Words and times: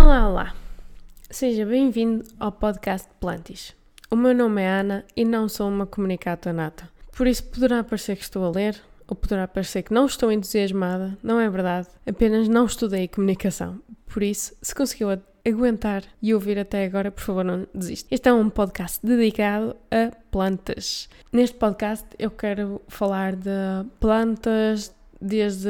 Olá, 0.00 0.28
olá! 0.28 0.54
Seja 1.28 1.66
bem-vindo 1.66 2.24
ao 2.38 2.52
podcast 2.52 3.08
Plantis. 3.18 3.74
O 4.08 4.16
meu 4.16 4.32
nome 4.34 4.62
é 4.62 4.68
Ana 4.68 5.04
e 5.16 5.24
não 5.24 5.48
sou 5.48 5.68
uma 5.68 5.84
comunicata 5.84 6.52
nata. 6.52 6.88
Por 7.16 7.26
isso 7.26 7.42
poderá 7.44 7.82
parecer 7.82 8.16
que 8.16 8.22
estou 8.22 8.44
a 8.44 8.50
ler, 8.50 8.80
ou 9.08 9.16
poderá 9.16 9.48
parecer 9.48 9.82
que 9.82 9.92
não 9.92 10.06
estou 10.06 10.30
entusiasmada, 10.30 11.18
não 11.22 11.40
é 11.40 11.50
verdade, 11.50 11.88
apenas 12.06 12.46
não 12.46 12.66
estudei 12.66 13.08
comunicação. 13.08 13.80
Por 14.06 14.22
isso, 14.22 14.54
se 14.62 14.74
conseguiu 14.74 15.08
aguentar 15.46 16.04
e 16.22 16.32
ouvir 16.34 16.58
até 16.58 16.84
agora, 16.84 17.10
por 17.10 17.22
favor, 17.22 17.44
não 17.44 17.66
desista. 17.74 18.14
Este 18.14 18.28
é 18.28 18.32
um 18.32 18.48
podcast 18.48 19.04
dedicado 19.04 19.74
a 19.90 20.14
plantas. 20.30 21.08
Neste 21.32 21.56
podcast 21.56 22.06
eu 22.18 22.30
quero 22.30 22.80
falar 22.88 23.34
de 23.34 23.50
plantas, 23.98 24.94
desde 25.20 25.68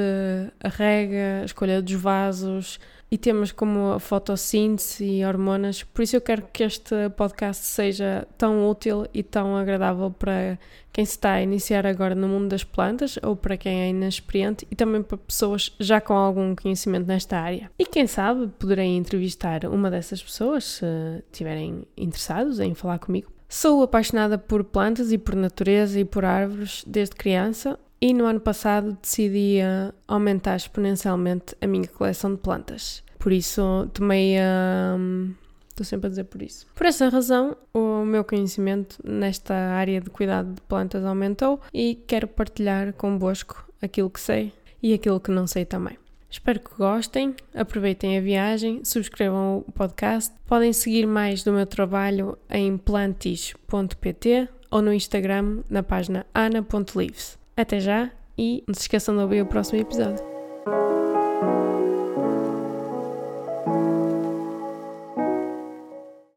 a 0.62 0.68
rega, 0.68 1.40
a 1.42 1.44
escolha 1.44 1.82
dos 1.82 1.94
vasos 1.94 2.78
e 3.10 3.16
temas 3.16 3.50
como 3.52 3.92
a 3.92 4.00
fotossíntese 4.00 5.04
e 5.04 5.24
hormonas. 5.24 5.82
Por 5.82 6.02
isso 6.02 6.16
eu 6.16 6.20
quero 6.20 6.42
que 6.52 6.62
este 6.62 7.08
podcast 7.16 7.64
seja 7.64 8.26
tão 8.36 8.68
útil 8.68 9.06
e 9.14 9.22
tão 9.22 9.56
agradável 9.56 10.10
para 10.10 10.58
quem 10.92 11.04
se 11.04 11.12
está 11.12 11.34
a 11.34 11.42
iniciar 11.42 11.86
agora 11.86 12.14
no 12.14 12.28
mundo 12.28 12.48
das 12.48 12.64
plantas 12.64 13.18
ou 13.22 13.34
para 13.34 13.56
quem 13.56 13.80
é 13.80 13.88
inexperiente 13.88 14.66
e 14.70 14.74
também 14.74 15.02
para 15.02 15.16
pessoas 15.16 15.74
já 15.80 16.00
com 16.00 16.12
algum 16.12 16.54
conhecimento 16.54 17.06
nesta 17.06 17.38
área. 17.38 17.70
E 17.78 17.86
quem 17.86 18.06
sabe 18.06 18.48
poderei 18.58 18.96
entrevistar 18.96 19.64
uma 19.64 19.90
dessas 19.90 20.22
pessoas 20.22 20.64
se 20.64 20.86
estiverem 21.32 21.84
interessados 21.96 22.60
em 22.60 22.74
falar 22.74 22.98
comigo. 22.98 23.32
Sou 23.48 23.82
apaixonada 23.82 24.36
por 24.36 24.62
plantas 24.62 25.10
e 25.10 25.16
por 25.16 25.34
natureza 25.34 25.98
e 25.98 26.04
por 26.04 26.22
árvores 26.22 26.84
desde 26.86 27.16
criança 27.16 27.78
e 28.00 28.14
no 28.14 28.26
ano 28.26 28.40
passado 28.40 28.96
decidi 29.00 29.58
aumentar 30.06 30.56
exponencialmente 30.56 31.54
a 31.60 31.66
minha 31.66 31.88
coleção 31.88 32.34
de 32.34 32.40
plantas. 32.40 33.02
Por 33.18 33.32
isso 33.32 33.88
tomei 33.92 34.38
a. 34.38 34.96
Um, 34.96 35.34
estou 35.68 35.84
sempre 35.84 36.06
a 36.06 36.10
dizer 36.10 36.24
por 36.24 36.42
isso. 36.42 36.66
Por 36.74 36.86
essa 36.86 37.08
razão, 37.08 37.56
o 37.74 38.04
meu 38.04 38.24
conhecimento 38.24 38.98
nesta 39.04 39.54
área 39.54 40.00
de 40.00 40.10
cuidado 40.10 40.54
de 40.54 40.60
plantas 40.62 41.04
aumentou 41.04 41.60
e 41.72 41.96
quero 42.06 42.28
partilhar 42.28 42.92
convosco 42.94 43.68
aquilo 43.82 44.10
que 44.10 44.20
sei 44.20 44.52
e 44.82 44.92
aquilo 44.94 45.20
que 45.20 45.30
não 45.30 45.46
sei 45.46 45.64
também. 45.64 45.98
Espero 46.30 46.60
que 46.60 46.74
gostem, 46.76 47.34
aproveitem 47.54 48.18
a 48.18 48.20
viagem, 48.20 48.84
subscrevam 48.84 49.64
o 49.66 49.72
podcast. 49.72 50.34
Podem 50.46 50.72
seguir 50.74 51.06
mais 51.06 51.42
do 51.42 51.52
meu 51.52 51.64
trabalho 51.64 52.38
em 52.50 52.76
plantis.pt 52.76 54.48
ou 54.70 54.82
no 54.82 54.92
Instagram 54.92 55.62
na 55.70 55.82
página 55.82 56.26
ana.lives. 56.34 57.38
Até 57.58 57.80
já 57.80 58.08
e 58.38 58.62
não 58.68 58.74
se 58.74 58.82
esqueçam 58.82 59.16
de 59.16 59.20
ouvir 59.20 59.42
o 59.42 59.46
próximo 59.46 59.80
episódio. 59.80 60.24